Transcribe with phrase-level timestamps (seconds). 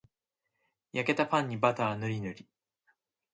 [0.93, 2.47] 焼けたパンにバターぬりぬり